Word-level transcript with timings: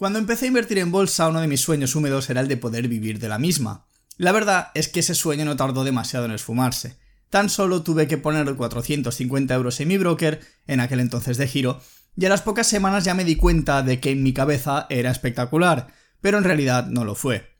Cuando 0.00 0.18
empecé 0.18 0.46
a 0.46 0.48
invertir 0.48 0.78
en 0.78 0.90
bolsa, 0.90 1.28
uno 1.28 1.42
de 1.42 1.46
mis 1.46 1.60
sueños 1.60 1.94
húmedos 1.94 2.30
era 2.30 2.40
el 2.40 2.48
de 2.48 2.56
poder 2.56 2.88
vivir 2.88 3.18
de 3.18 3.28
la 3.28 3.38
misma. 3.38 3.84
La 4.16 4.32
verdad 4.32 4.68
es 4.72 4.88
que 4.88 5.00
ese 5.00 5.14
sueño 5.14 5.44
no 5.44 5.56
tardó 5.56 5.84
demasiado 5.84 6.24
en 6.24 6.30
esfumarse. 6.30 6.96
Tan 7.28 7.50
solo 7.50 7.82
tuve 7.82 8.08
que 8.08 8.16
poner 8.16 8.54
450 8.54 9.54
euros 9.54 9.78
en 9.78 9.88
mi 9.88 9.98
broker, 9.98 10.40
en 10.66 10.80
aquel 10.80 11.00
entonces 11.00 11.36
de 11.36 11.46
giro, 11.46 11.82
y 12.16 12.24
a 12.24 12.30
las 12.30 12.40
pocas 12.40 12.66
semanas 12.66 13.04
ya 13.04 13.12
me 13.12 13.26
di 13.26 13.36
cuenta 13.36 13.82
de 13.82 14.00
que 14.00 14.12
en 14.12 14.22
mi 14.22 14.32
cabeza 14.32 14.86
era 14.88 15.10
espectacular, 15.10 15.88
pero 16.22 16.38
en 16.38 16.44
realidad 16.44 16.86
no 16.86 17.04
lo 17.04 17.14
fue. 17.14 17.50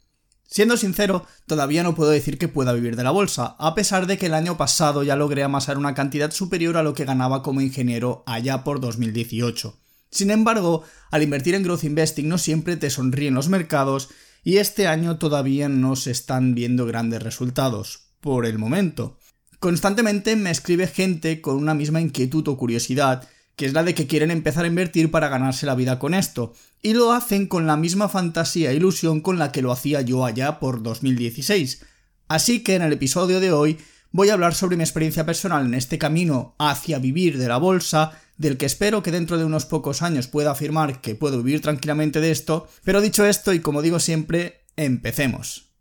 Siendo 0.46 0.78
sincero, 0.78 1.26
todavía 1.46 1.82
no 1.82 1.94
puedo 1.94 2.08
decir 2.08 2.38
que 2.38 2.48
pueda 2.48 2.72
vivir 2.72 2.96
de 2.96 3.04
la 3.04 3.10
bolsa, 3.10 3.54
a 3.58 3.74
pesar 3.74 4.06
de 4.06 4.16
que 4.16 4.26
el 4.26 4.34
año 4.34 4.56
pasado 4.56 5.02
ya 5.02 5.14
logré 5.14 5.42
amasar 5.42 5.76
una 5.76 5.92
cantidad 5.92 6.30
superior 6.30 6.78
a 6.78 6.82
lo 6.82 6.94
que 6.94 7.04
ganaba 7.04 7.42
como 7.42 7.60
ingeniero 7.60 8.24
allá 8.26 8.64
por 8.64 8.80
2018. 8.80 9.79
Sin 10.10 10.30
embargo, 10.30 10.82
al 11.10 11.22
invertir 11.22 11.54
en 11.54 11.62
growth 11.62 11.84
investing 11.84 12.28
no 12.28 12.38
siempre 12.38 12.76
te 12.76 12.90
sonríen 12.90 13.34
los 13.34 13.48
mercados 13.48 14.10
y 14.42 14.56
este 14.56 14.86
año 14.86 15.18
todavía 15.18 15.68
no 15.68 15.96
se 15.96 16.10
están 16.10 16.54
viendo 16.54 16.86
grandes 16.86 17.22
resultados, 17.22 18.10
por 18.20 18.46
el 18.46 18.58
momento. 18.58 19.18
Constantemente 19.58 20.36
me 20.36 20.50
escribe 20.50 20.86
gente 20.86 21.40
con 21.40 21.56
una 21.56 21.74
misma 21.74 22.00
inquietud 22.00 22.48
o 22.48 22.56
curiosidad, 22.56 23.28
que 23.56 23.66
es 23.66 23.74
la 23.74 23.82
de 23.82 23.94
que 23.94 24.06
quieren 24.06 24.30
empezar 24.30 24.64
a 24.64 24.68
invertir 24.68 25.10
para 25.10 25.28
ganarse 25.28 25.66
la 25.66 25.74
vida 25.74 25.98
con 25.98 26.14
esto, 26.14 26.54
y 26.82 26.94
lo 26.94 27.12
hacen 27.12 27.46
con 27.46 27.66
la 27.66 27.76
misma 27.76 28.08
fantasía 28.08 28.70
e 28.70 28.76
ilusión 28.76 29.20
con 29.20 29.38
la 29.38 29.52
que 29.52 29.60
lo 29.60 29.70
hacía 29.70 30.00
yo 30.00 30.24
allá 30.24 30.58
por 30.58 30.82
2016. 30.82 31.84
Así 32.26 32.62
que 32.62 32.76
en 32.76 32.82
el 32.82 32.94
episodio 32.94 33.38
de 33.38 33.52
hoy 33.52 33.78
voy 34.12 34.30
a 34.30 34.32
hablar 34.32 34.54
sobre 34.54 34.78
mi 34.78 34.82
experiencia 34.82 35.26
personal 35.26 35.66
en 35.66 35.74
este 35.74 35.98
camino 35.98 36.54
hacia 36.58 36.98
vivir 36.98 37.36
de 37.36 37.48
la 37.48 37.58
bolsa, 37.58 38.18
del 38.40 38.56
que 38.56 38.64
espero 38.64 39.02
que 39.02 39.12
dentro 39.12 39.36
de 39.36 39.44
unos 39.44 39.66
pocos 39.66 40.00
años 40.00 40.26
pueda 40.26 40.52
afirmar 40.52 41.02
que 41.02 41.14
puedo 41.14 41.42
vivir 41.42 41.60
tranquilamente 41.60 42.22
de 42.22 42.30
esto, 42.30 42.66
pero 42.84 43.02
dicho 43.02 43.26
esto 43.26 43.52
y 43.52 43.60
como 43.60 43.82
digo 43.82 44.00
siempre, 44.00 44.64
empecemos. 44.76 45.74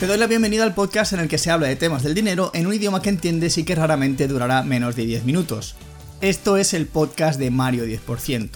Te 0.00 0.06
doy 0.06 0.16
la 0.16 0.26
bienvenida 0.26 0.64
al 0.64 0.74
podcast 0.74 1.12
en 1.12 1.20
el 1.20 1.28
que 1.28 1.36
se 1.36 1.50
habla 1.50 1.66
de 1.66 1.76
temas 1.76 2.02
del 2.02 2.14
dinero 2.14 2.50
en 2.54 2.66
un 2.66 2.72
idioma 2.72 3.02
que 3.02 3.10
entiendes 3.10 3.58
y 3.58 3.64
que 3.64 3.74
raramente 3.74 4.26
durará 4.26 4.62
menos 4.62 4.96
de 4.96 5.04
10 5.04 5.24
minutos. 5.24 5.76
Esto 6.22 6.56
es 6.56 6.72
el 6.72 6.86
podcast 6.86 7.38
de 7.38 7.50
Mario 7.50 7.84
10%. 7.84 8.48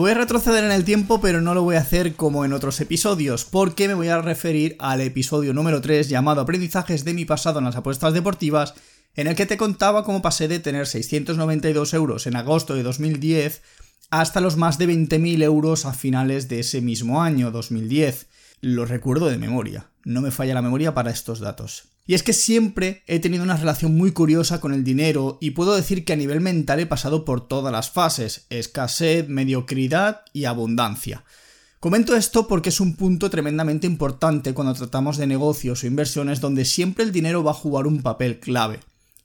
Voy 0.00 0.12
a 0.12 0.14
retroceder 0.14 0.64
en 0.64 0.72
el 0.72 0.86
tiempo, 0.86 1.20
pero 1.20 1.42
no 1.42 1.52
lo 1.52 1.62
voy 1.62 1.76
a 1.76 1.80
hacer 1.80 2.14
como 2.14 2.46
en 2.46 2.54
otros 2.54 2.80
episodios, 2.80 3.44
porque 3.44 3.86
me 3.86 3.92
voy 3.92 4.08
a 4.08 4.22
referir 4.22 4.74
al 4.78 5.02
episodio 5.02 5.52
número 5.52 5.82
3 5.82 6.08
llamado 6.08 6.40
Aprendizajes 6.40 7.04
de 7.04 7.12
mi 7.12 7.26
pasado 7.26 7.58
en 7.58 7.66
las 7.66 7.76
apuestas 7.76 8.14
deportivas, 8.14 8.72
en 9.14 9.26
el 9.26 9.34
que 9.34 9.44
te 9.44 9.58
contaba 9.58 10.02
cómo 10.02 10.22
pasé 10.22 10.48
de 10.48 10.58
tener 10.58 10.86
692 10.86 11.92
euros 11.92 12.26
en 12.26 12.36
agosto 12.36 12.74
de 12.74 12.82
2010 12.82 13.60
hasta 14.08 14.40
los 14.40 14.56
más 14.56 14.78
de 14.78 14.88
20.000 14.88 15.42
euros 15.42 15.84
a 15.84 15.92
finales 15.92 16.48
de 16.48 16.60
ese 16.60 16.80
mismo 16.80 17.22
año, 17.22 17.50
2010. 17.50 18.26
Lo 18.62 18.86
recuerdo 18.86 19.26
de 19.26 19.36
memoria, 19.36 19.90
no 20.04 20.22
me 20.22 20.30
falla 20.30 20.54
la 20.54 20.62
memoria 20.62 20.94
para 20.94 21.10
estos 21.10 21.40
datos. 21.40 21.90
Y 22.10 22.14
es 22.14 22.24
que 22.24 22.32
siempre 22.32 23.04
he 23.06 23.20
tenido 23.20 23.44
una 23.44 23.56
relación 23.56 23.96
muy 23.96 24.10
curiosa 24.10 24.60
con 24.60 24.74
el 24.74 24.82
dinero 24.82 25.38
y 25.40 25.52
puedo 25.52 25.76
decir 25.76 26.04
que 26.04 26.12
a 26.12 26.16
nivel 26.16 26.40
mental 26.40 26.80
he 26.80 26.86
pasado 26.86 27.24
por 27.24 27.46
todas 27.46 27.70
las 27.70 27.92
fases, 27.92 28.46
escasez, 28.50 29.28
mediocridad 29.28 30.22
y 30.32 30.46
abundancia. 30.46 31.22
Comento 31.78 32.16
esto 32.16 32.48
porque 32.48 32.70
es 32.70 32.80
un 32.80 32.96
punto 32.96 33.30
tremendamente 33.30 33.86
importante 33.86 34.54
cuando 34.54 34.74
tratamos 34.74 35.18
de 35.18 35.28
negocios 35.28 35.84
o 35.84 35.86
inversiones 35.86 36.40
donde 36.40 36.64
siempre 36.64 37.04
el 37.04 37.12
dinero 37.12 37.44
va 37.44 37.52
a 37.52 37.54
jugar 37.54 37.86
un 37.86 38.02
papel 38.02 38.40
clave. 38.40 38.80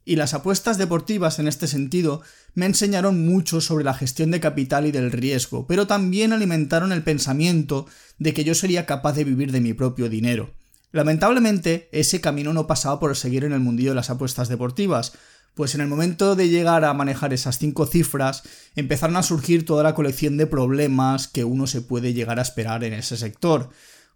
Y 0.06 0.16
las 0.16 0.36
apuestas 0.36 0.78
deportivas 0.78 1.40
en 1.40 1.48
este 1.48 1.68
sentido 1.68 2.22
me 2.54 2.68
enseñaron 2.68 3.26
mucho 3.26 3.62
sobre 3.62 3.84
la 3.84 3.96
gestión 3.96 4.30
de 4.30 4.40
capital 4.40 4.86
y 4.86 4.92
del 4.92 5.12
riesgo, 5.12 5.66
pero 5.66 5.88
también 5.88 6.34
alimentaron 6.34 6.92
el 6.92 7.02
pensamiento 7.02 7.88
de 8.20 8.36
que 8.36 8.44
yo 8.44 8.54
sería 8.54 8.86
capaz 8.86 9.14
de 9.14 9.24
vivir 9.24 9.52
de 9.52 9.62
mi 9.62 9.74
propio 9.74 10.08
dinero. 10.08 10.52
Lamentablemente, 10.96 11.90
ese 11.92 12.22
camino 12.22 12.54
no 12.54 12.68
pasaba 12.68 13.02
por 13.02 13.18
seguir 13.18 13.44
en 13.44 13.52
el 13.52 13.60
mundillo 13.60 13.90
de 13.90 13.96
las 13.96 14.10
apuestas 14.10 14.48
deportivas, 14.48 15.12
pues 15.54 15.76
en 15.76 15.82
el 15.82 15.90
momento 15.90 16.38
de 16.38 16.48
llegar 16.48 16.86
a 16.86 16.94
manejar 16.94 17.34
esas 17.34 17.58
cinco 17.58 17.86
cifras, 17.86 18.44
empezaron 18.78 19.18
a 19.18 19.24
surgir 19.24 19.66
toda 19.66 19.84
la 19.84 19.94
colección 19.94 20.38
de 20.38 20.48
problemas 20.48 21.28
que 21.28 21.44
uno 21.44 21.68
se 21.68 21.82
puede 21.82 22.14
llegar 22.14 22.40
a 22.40 22.44
esperar 22.44 22.86
en 22.86 22.94
ese 22.94 23.18
sector, 23.18 23.72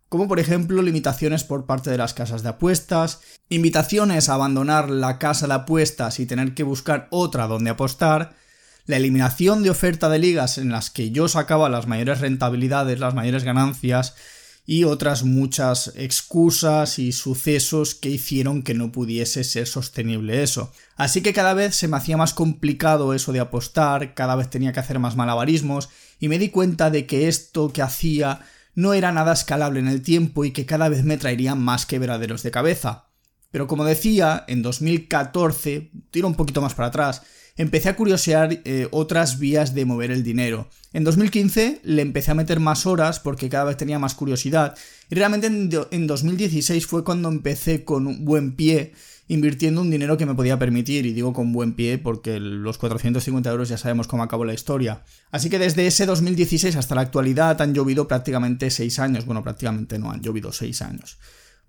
como 0.08 0.30
por 0.30 0.40
ejemplo 0.40 0.82
limitaciones 0.82 1.44
por 1.44 1.66
parte 1.66 1.90
de 1.90 1.98
las 1.98 2.14
casas 2.14 2.44
de 2.44 2.50
apuestas, 2.50 3.20
invitaciones 3.50 4.30
a 4.30 4.36
abandonar 4.36 4.90
la 4.90 5.20
casa 5.20 5.48
de 5.48 5.56
apuestas 5.56 6.22
y 6.22 6.28
tener 6.28 6.54
que 6.54 6.64
buscar 6.64 7.10
otra 7.12 7.48
donde 7.48 7.72
apostar, 7.72 8.38
la 8.86 8.96
eliminación 8.96 9.64
de 9.64 9.70
oferta 9.70 10.08
de 10.08 10.20
ligas 10.20 10.58
en 10.58 10.72
las 10.72 10.92
que 10.92 11.12
yo 11.12 11.28
sacaba 11.28 11.68
las 11.68 11.88
mayores 11.88 12.22
rentabilidades, 12.22 13.02
las 13.02 13.16
mayores 13.16 13.44
ganancias, 13.44 14.16
y 14.72 14.84
otras 14.84 15.24
muchas 15.24 15.94
excusas 15.96 17.00
y 17.00 17.12
sucesos 17.12 17.96
que 17.96 18.10
hicieron 18.10 18.62
que 18.62 18.76
no 18.76 18.92
pudiese 18.92 19.44
ser 19.44 19.66
sostenible 19.66 20.44
eso. 20.44 20.72
Así 20.96 21.22
que 21.22 21.34
cada 21.34 21.56
vez 21.56 21.74
se 21.74 21.88
me 21.88 21.98
hacía 21.98 22.18
más 22.18 22.36
complicado 22.36 23.16
eso 23.16 23.32
de 23.32 23.40
apostar, 23.40 24.14
cada 24.14 24.36
vez 24.36 24.48
tenía 24.48 24.72
que 24.72 24.80
hacer 24.80 25.00
más 25.00 25.16
malabarismos 25.16 25.90
y 26.20 26.28
me 26.28 26.38
di 26.38 26.50
cuenta 26.50 26.92
de 26.92 27.08
que 27.08 27.28
esto 27.28 27.74
que 27.74 27.82
hacía 27.82 28.42
no 28.76 28.94
era 28.94 29.12
nada 29.12 29.34
escalable 29.34 29.80
en 29.80 29.88
el 29.88 30.04
tiempo 30.04 30.46
y 30.46 30.52
que 30.52 30.68
cada 30.68 30.88
vez 30.88 31.04
me 31.04 31.18
traería 31.18 31.56
más 31.56 31.88
quebraderos 31.88 32.44
de 32.44 32.52
cabeza. 32.52 33.08
Pero 33.50 33.66
como 33.66 33.86
decía, 33.86 34.46
en 34.48 34.62
2014, 34.62 35.90
tiro 36.12 36.28
un 36.28 36.36
poquito 36.36 36.62
más 36.62 36.76
para 36.76 36.90
atrás, 36.90 37.24
empecé 37.60 37.90
a 37.90 37.96
curiosear 37.98 38.62
eh, 38.64 38.88
otras 38.92 39.38
vías 39.38 39.76
de 39.76 39.84
mover 39.84 40.12
el 40.12 40.24
dinero. 40.24 40.70
En 40.94 41.04
2015 41.04 41.82
le 41.84 42.02
empecé 42.02 42.32
a 42.32 42.34
meter 42.34 42.62
más 42.62 42.86
horas 42.86 43.20
porque 43.20 43.50
cada 43.50 43.66
vez 43.66 43.76
tenía 43.76 44.00
más 44.00 44.16
curiosidad. 44.16 44.78
Y 45.10 45.16
realmente 45.16 45.48
en, 45.48 46.08
2016 46.08 46.88
fue 46.88 47.04
cuando 47.04 47.28
empecé 47.28 47.84
con 47.84 48.08
un 48.08 48.24
buen 48.24 48.56
pie 48.56 48.94
invirtiendo 49.28 49.82
un 49.82 49.92
dinero 49.92 50.18
que 50.18 50.26
me 50.26 50.36
podía 50.36 50.58
permitir, 50.58 51.06
y 51.06 51.12
digo 51.12 51.34
con 51.34 51.52
buen 51.52 51.74
pie 51.74 51.98
porque 51.98 52.40
los 52.40 52.78
450 52.78 53.52
euros 53.52 53.68
ya 53.68 53.78
sabemos 53.78 54.08
cómo 54.08 54.24
acabó 54.24 54.46
la 54.46 54.54
historia. 54.54 55.04
Así 55.30 55.50
que 55.50 55.60
desde 55.60 55.86
ese 55.86 56.06
2016 56.06 56.78
hasta 56.78 56.96
la 56.96 57.02
actualidad 57.02 57.62
han 57.62 57.74
llovido 57.74 58.08
prácticamente 58.08 58.72
6 58.72 59.00
años, 59.00 59.26
bueno, 59.26 59.44
prácticamente 59.44 60.00
no, 60.00 60.12
han 60.12 60.22
llovido 60.22 60.54
6 60.54 60.82
años. 60.82 61.18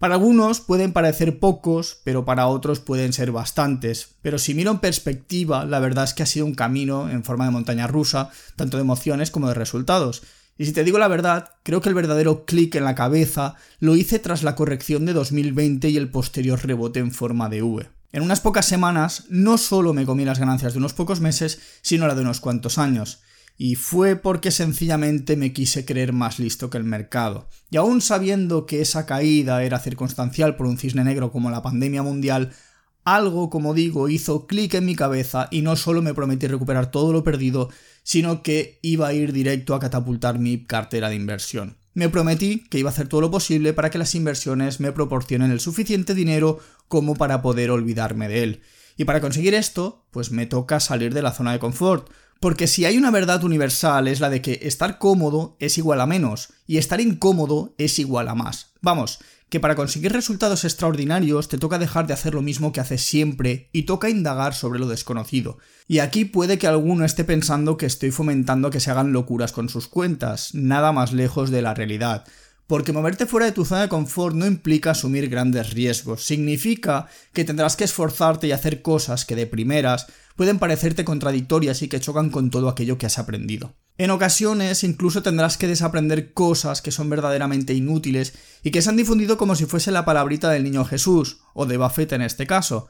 Para 0.01 0.15
algunos 0.15 0.63
pueden 0.63 0.95
parecer 0.95 1.39
pocos, 1.39 1.99
pero 2.05 2.25
para 2.25 2.47
otros 2.47 2.81
pueden 2.81 3.13
ser 3.13 3.33
bastantes. 3.33 4.15
Pero 4.23 4.39
si 4.39 4.55
miro 4.55 4.71
en 4.71 4.79
perspectiva, 4.79 5.67
la 5.67 5.79
verdad 5.79 6.05
es 6.05 6.15
que 6.15 6.23
ha 6.23 6.27
sido 6.27 6.47
un 6.47 6.55
camino 6.55 7.11
en 7.11 7.23
forma 7.23 7.45
de 7.45 7.51
montaña 7.51 7.87
rusa, 7.87 8.31
tanto 8.57 8.79
de 8.79 8.81
emociones 8.81 9.31
como 9.31 9.49
de 9.49 9.53
resultados. 9.53 10.23
Y 10.57 10.65
si 10.65 10.73
te 10.73 10.85
digo 10.85 10.99
la 10.99 11.07
verdad, 11.07 11.51
creo 11.65 11.83
que 11.83 11.91
el 11.91 11.95
verdadero 11.95 12.47
clic 12.47 12.77
en 12.77 12.85
la 12.85 12.95
cabeza 12.95 13.57
lo 13.79 13.95
hice 13.95 14.19
tras 14.19 14.43
la 14.43 14.55
corrección 14.55 15.05
de 15.05 15.13
2020 15.13 15.91
y 15.91 15.99
el 15.99 16.09
posterior 16.09 16.65
rebote 16.65 16.99
en 16.99 17.13
forma 17.13 17.51
de 17.51 17.63
V. 17.63 17.87
En 18.13 18.23
unas 18.23 18.41
pocas 18.41 18.65
semanas 18.65 19.25
no 19.29 19.59
solo 19.59 19.93
me 19.93 20.07
comí 20.07 20.25
las 20.25 20.39
ganancias 20.39 20.73
de 20.73 20.79
unos 20.79 20.95
pocos 20.95 21.21
meses, 21.21 21.61
sino 21.83 22.07
la 22.07 22.15
de 22.15 22.23
unos 22.23 22.41
cuantos 22.41 22.79
años 22.79 23.21
y 23.63 23.75
fue 23.75 24.17
porque 24.17 24.53
sencillamente 24.53 25.37
me 25.37 25.53
quise 25.53 25.85
creer 25.85 26.15
más 26.15 26.39
listo 26.39 26.71
que 26.71 26.79
el 26.79 26.85
mercado. 26.85 27.47
Y 27.71 27.77
aún 27.77 28.01
sabiendo 28.01 28.65
que 28.65 28.81
esa 28.81 29.05
caída 29.05 29.63
era 29.63 29.79
circunstancial 29.79 30.57
por 30.57 30.65
un 30.65 30.79
cisne 30.79 31.05
negro 31.05 31.31
como 31.31 31.51
la 31.51 31.61
pandemia 31.61 32.03
mundial, 32.03 32.53
algo, 33.05 33.51
como 33.51 33.75
digo, 33.75 34.09
hizo 34.09 34.47
clic 34.47 34.73
en 34.73 34.87
mi 34.87 34.97
cabeza 34.97 35.47
y 35.51 35.61
no 35.61 35.77
solo 35.77 36.01
me 36.01 36.15
prometí 36.15 36.47
recuperar 36.47 36.91
todo 36.91 37.13
lo 37.13 37.23
perdido, 37.23 37.69
sino 38.03 38.43
que 38.43 38.79
iba 38.81 39.09
a 39.09 39.13
ir 39.13 39.35
directo 39.35 39.75
a 39.75 39.81
catapultar 39.81 40.39
mi 40.39 40.65
cartera 40.65 41.11
de 41.11 41.17
inversión. 41.17 41.77
Me 41.93 42.09
prometí 42.09 42.61
que 42.71 42.79
iba 42.79 42.89
a 42.89 42.95
hacer 42.95 43.09
todo 43.09 43.21
lo 43.21 43.31
posible 43.31 43.75
para 43.75 43.91
que 43.91 43.99
las 43.99 44.15
inversiones 44.15 44.81
me 44.81 44.93
proporcionen 44.93 45.51
el 45.51 45.61
suficiente 45.61 46.15
dinero 46.15 46.61
como 46.89 47.15
para 47.15 47.43
poder 47.43 47.71
olvidarme 47.71 48.27
de 48.27 48.43
él. 48.43 48.63
Y 48.97 49.05
para 49.05 49.21
conseguir 49.21 49.53
esto, 49.53 50.07
pues 50.13 50.31
me 50.31 50.47
toca 50.47 50.81
salir 50.81 51.13
de 51.13 51.21
la 51.21 51.33
zona 51.33 51.53
de 51.53 51.59
confort, 51.59 52.09
porque 52.41 52.67
si 52.67 52.87
hay 52.87 52.97
una 52.97 53.11
verdad 53.11 53.45
universal 53.45 54.09
es 54.09 54.19
la 54.19 54.31
de 54.31 54.41
que 54.41 54.61
estar 54.63 54.99
cómodo 54.99 55.57
es 55.61 55.77
igual 55.77 56.01
a 56.01 56.07
menos 56.07 56.49
y 56.67 56.79
estar 56.79 57.01
incómodo 57.01 57.75
es 57.77 57.99
igual 57.99 58.29
a 58.29 58.35
más. 58.35 58.73
Vamos, 58.81 59.19
que 59.51 59.61
para 59.61 59.75
conseguir 59.75 60.13
resultados 60.13 60.65
extraordinarios 60.65 61.49
te 61.49 61.59
toca 61.59 61.79
dejar 61.79 62.07
de 62.07 62.15
hacer 62.15 62.33
lo 62.33 62.41
mismo 62.41 62.73
que 62.73 62.81
haces 62.81 63.03
siempre 63.03 63.69
y 63.73 63.83
toca 63.83 64.09
indagar 64.09 64.55
sobre 64.55 64.79
lo 64.79 64.89
desconocido. 64.89 65.59
Y 65.87 65.99
aquí 65.99 66.25
puede 66.25 66.57
que 66.57 66.67
alguno 66.67 67.05
esté 67.05 67.25
pensando 67.25 67.77
que 67.77 67.87
estoy 67.87 68.11
fomentando 68.11 68.71
que 68.71 68.81
se 68.81 68.91
hagan 68.91 69.13
locuras 69.13 69.53
con 69.53 69.69
sus 69.69 69.87
cuentas, 69.87 70.55
nada 70.55 70.93
más 70.93 71.13
lejos 71.13 71.51
de 71.51 71.61
la 71.61 71.75
realidad. 71.75 72.25
Porque 72.71 72.93
moverte 72.93 73.27
fuera 73.27 73.47
de 73.47 73.53
tu 73.53 73.65
zona 73.65 73.81
de 73.81 73.89
confort 73.89 74.37
no 74.37 74.47
implica 74.47 74.93
asumir 74.93 75.29
grandes 75.29 75.71
riesgos, 75.71 76.23
significa 76.23 77.09
que 77.33 77.45
tendrás 77.45 77.75
que 77.75 77.83
esforzarte 77.83 78.47
y 78.47 78.53
hacer 78.53 78.81
cosas 78.81 79.25
que 79.25 79.35
de 79.35 79.49
primeras 79.49 80.07
pueden 80.37 80.61
parecerte 80.61 81.05
contradictorias 81.05 81.83
y 81.83 81.89
que 81.89 81.99
chocan 81.99 82.31
con 82.31 82.49
todo 82.49 82.69
aquello 82.69 82.97
que 82.97 83.07
has 83.07 83.19
aprendido. 83.19 83.75
En 83.99 84.13
ocasiones 84.13 84.85
incluso 84.85 85.21
tendrás 85.21 85.59
que 85.59 85.67
desaprender 85.67 86.33
cosas 86.33 86.81
que 86.81 86.93
son 86.93 87.11
verdaderamente 87.11 87.75
inútiles 87.75 88.35
y 88.63 88.71
que 88.71 88.83
se 88.83 88.91
han 88.91 88.97
difundido 88.97 89.37
como 89.37 89.57
si 89.57 89.67
fuese 89.67 89.91
la 89.91 90.05
palabrita 90.05 90.49
del 90.49 90.63
niño 90.63 90.85
Jesús, 90.85 91.39
o 91.55 91.67
de 91.67 91.77
Buffett 91.77 92.13
en 92.13 92.23
este 92.23 92.47
caso. 92.47 92.87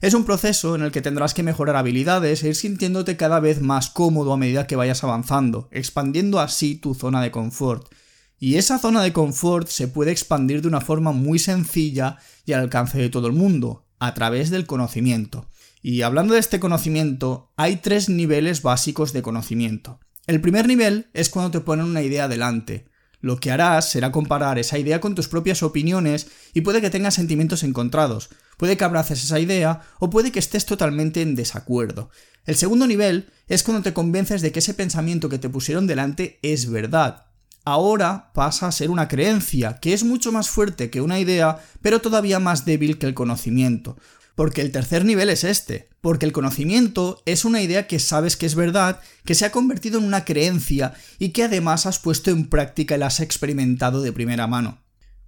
Es 0.00 0.14
un 0.14 0.24
proceso 0.24 0.74
en 0.74 0.80
el 0.80 0.90
que 0.90 1.02
tendrás 1.02 1.34
que 1.34 1.42
mejorar 1.42 1.76
habilidades 1.76 2.42
e 2.44 2.48
ir 2.48 2.56
sintiéndote 2.56 3.18
cada 3.18 3.40
vez 3.40 3.60
más 3.60 3.90
cómodo 3.90 4.32
a 4.32 4.38
medida 4.38 4.66
que 4.66 4.76
vayas 4.76 5.04
avanzando, 5.04 5.68
expandiendo 5.70 6.40
así 6.40 6.76
tu 6.76 6.94
zona 6.94 7.20
de 7.20 7.30
confort. 7.30 7.92
Y 8.40 8.56
esa 8.56 8.78
zona 8.78 9.02
de 9.02 9.12
confort 9.12 9.68
se 9.68 9.88
puede 9.88 10.12
expandir 10.12 10.62
de 10.62 10.68
una 10.68 10.80
forma 10.80 11.12
muy 11.12 11.38
sencilla 11.38 12.18
y 12.46 12.52
al 12.52 12.60
alcance 12.60 12.98
de 12.98 13.10
todo 13.10 13.26
el 13.26 13.32
mundo, 13.32 13.86
a 13.98 14.14
través 14.14 14.50
del 14.50 14.66
conocimiento. 14.66 15.48
Y 15.82 16.02
hablando 16.02 16.34
de 16.34 16.40
este 16.40 16.60
conocimiento, 16.60 17.52
hay 17.56 17.76
tres 17.76 18.08
niveles 18.08 18.62
básicos 18.62 19.12
de 19.12 19.22
conocimiento. 19.22 20.00
El 20.26 20.40
primer 20.40 20.68
nivel 20.68 21.08
es 21.14 21.30
cuando 21.30 21.50
te 21.50 21.60
ponen 21.60 21.86
una 21.86 22.02
idea 22.02 22.28
delante. 22.28 22.86
Lo 23.20 23.40
que 23.40 23.50
harás 23.50 23.90
será 23.90 24.12
comparar 24.12 24.58
esa 24.58 24.78
idea 24.78 25.00
con 25.00 25.14
tus 25.16 25.26
propias 25.26 25.62
opiniones 25.64 26.28
y 26.54 26.60
puede 26.60 26.80
que 26.80 26.90
tengas 26.90 27.14
sentimientos 27.14 27.64
encontrados, 27.64 28.28
puede 28.56 28.76
que 28.76 28.84
abraces 28.84 29.24
esa 29.24 29.40
idea 29.40 29.82
o 29.98 30.10
puede 30.10 30.30
que 30.30 30.38
estés 30.38 30.66
totalmente 30.66 31.22
en 31.22 31.34
desacuerdo. 31.34 32.10
El 32.44 32.56
segundo 32.56 32.86
nivel 32.86 33.30
es 33.48 33.64
cuando 33.64 33.82
te 33.82 33.92
convences 33.92 34.42
de 34.42 34.52
que 34.52 34.60
ese 34.60 34.74
pensamiento 34.74 35.28
que 35.28 35.38
te 35.38 35.48
pusieron 35.48 35.88
delante 35.88 36.38
es 36.42 36.70
verdad. 36.70 37.27
Ahora 37.70 38.30
pasa 38.32 38.66
a 38.66 38.72
ser 38.72 38.88
una 38.88 39.08
creencia, 39.08 39.78
que 39.78 39.92
es 39.92 40.02
mucho 40.02 40.32
más 40.32 40.48
fuerte 40.48 40.88
que 40.88 41.02
una 41.02 41.20
idea, 41.20 41.58
pero 41.82 42.00
todavía 42.00 42.38
más 42.38 42.64
débil 42.64 42.96
que 42.96 43.04
el 43.04 43.12
conocimiento. 43.12 43.98
Porque 44.34 44.62
el 44.62 44.72
tercer 44.72 45.04
nivel 45.04 45.28
es 45.28 45.44
este, 45.44 45.90
porque 46.00 46.24
el 46.24 46.32
conocimiento 46.32 47.22
es 47.26 47.44
una 47.44 47.60
idea 47.60 47.86
que 47.86 47.98
sabes 47.98 48.38
que 48.38 48.46
es 48.46 48.54
verdad, 48.54 49.02
que 49.26 49.34
se 49.34 49.44
ha 49.44 49.52
convertido 49.52 49.98
en 49.98 50.06
una 50.06 50.24
creencia 50.24 50.94
y 51.18 51.28
que 51.28 51.42
además 51.42 51.84
has 51.84 51.98
puesto 51.98 52.30
en 52.30 52.48
práctica 52.48 52.96
y 52.96 53.00
la 53.00 53.08
has 53.08 53.20
experimentado 53.20 54.00
de 54.00 54.12
primera 54.14 54.46
mano. 54.46 54.78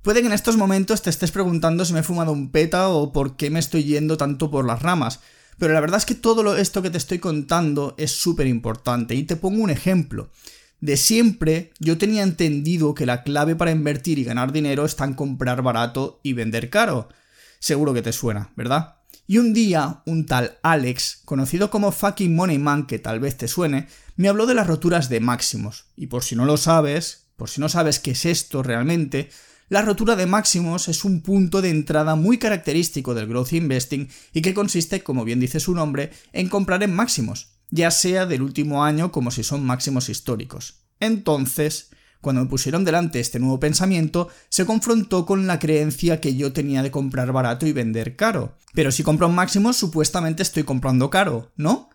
Puede 0.00 0.22
que 0.22 0.28
en 0.28 0.32
estos 0.32 0.56
momentos 0.56 1.02
te 1.02 1.10
estés 1.10 1.32
preguntando 1.32 1.84
si 1.84 1.92
me 1.92 2.00
he 2.00 2.02
fumado 2.02 2.32
un 2.32 2.50
peta 2.50 2.88
o 2.88 3.12
por 3.12 3.36
qué 3.36 3.50
me 3.50 3.58
estoy 3.58 3.84
yendo 3.84 4.16
tanto 4.16 4.50
por 4.50 4.64
las 4.64 4.80
ramas, 4.80 5.20
pero 5.58 5.74
la 5.74 5.80
verdad 5.80 5.98
es 5.98 6.06
que 6.06 6.14
todo 6.14 6.56
esto 6.56 6.80
que 6.80 6.88
te 6.88 6.96
estoy 6.96 7.18
contando 7.18 7.94
es 7.98 8.12
súper 8.12 8.46
importante 8.46 9.14
y 9.14 9.24
te 9.24 9.36
pongo 9.36 9.62
un 9.62 9.68
ejemplo. 9.68 10.30
De 10.80 10.96
siempre 10.96 11.72
yo 11.78 11.98
tenía 11.98 12.22
entendido 12.22 12.94
que 12.94 13.06
la 13.06 13.22
clave 13.22 13.54
para 13.54 13.70
invertir 13.70 14.18
y 14.18 14.24
ganar 14.24 14.52
dinero 14.52 14.84
está 14.84 15.04
en 15.04 15.14
comprar 15.14 15.62
barato 15.62 16.20
y 16.22 16.32
vender 16.32 16.70
caro. 16.70 17.08
Seguro 17.58 17.92
que 17.92 18.02
te 18.02 18.12
suena, 18.12 18.50
¿verdad? 18.56 18.96
Y 19.26 19.38
un 19.38 19.52
día, 19.52 20.02
un 20.06 20.26
tal 20.26 20.58
Alex, 20.62 21.20
conocido 21.24 21.70
como 21.70 21.92
Fucking 21.92 22.34
Money 22.34 22.58
Man, 22.58 22.86
que 22.86 22.98
tal 22.98 23.20
vez 23.20 23.36
te 23.36 23.46
suene, 23.46 23.86
me 24.16 24.28
habló 24.28 24.46
de 24.46 24.54
las 24.54 24.66
roturas 24.66 25.08
de 25.08 25.20
máximos. 25.20 25.84
Y 25.94 26.08
por 26.08 26.24
si 26.24 26.34
no 26.34 26.44
lo 26.44 26.56
sabes, 26.56 27.26
por 27.36 27.48
si 27.48 27.60
no 27.60 27.68
sabes 27.68 28.00
qué 28.00 28.12
es 28.12 28.24
esto 28.24 28.62
realmente, 28.62 29.28
la 29.68 29.82
rotura 29.82 30.16
de 30.16 30.26
máximos 30.26 30.88
es 30.88 31.04
un 31.04 31.20
punto 31.20 31.62
de 31.62 31.70
entrada 31.70 32.16
muy 32.16 32.38
característico 32.38 33.14
del 33.14 33.28
growth 33.28 33.52
investing 33.52 34.08
y 34.32 34.42
que 34.42 34.52
consiste, 34.52 35.04
como 35.04 35.24
bien 35.24 35.38
dice 35.38 35.60
su 35.60 35.74
nombre, 35.76 36.10
en 36.32 36.48
comprar 36.48 36.82
en 36.82 36.92
máximos, 36.92 37.52
ya 37.70 37.90
sea 37.90 38.26
del 38.26 38.42
último 38.42 38.84
año 38.84 39.12
como 39.12 39.30
si 39.30 39.42
son 39.42 39.64
máximos 39.64 40.08
históricos. 40.08 40.82
Entonces, 41.00 41.90
cuando 42.20 42.42
me 42.42 42.50
pusieron 42.50 42.84
delante 42.84 43.20
este 43.20 43.38
nuevo 43.38 43.58
pensamiento, 43.58 44.28
se 44.48 44.66
confrontó 44.66 45.24
con 45.24 45.46
la 45.46 45.58
creencia 45.58 46.20
que 46.20 46.36
yo 46.36 46.52
tenía 46.52 46.82
de 46.82 46.90
comprar 46.90 47.32
barato 47.32 47.66
y 47.66 47.72
vender 47.72 48.16
caro. 48.16 48.56
Pero 48.74 48.92
si 48.92 49.02
compro 49.02 49.28
un 49.28 49.34
máximo, 49.34 49.72
supuestamente 49.72 50.42
estoy 50.42 50.64
comprando 50.64 51.08
caro, 51.08 51.52
¿no? 51.56 51.88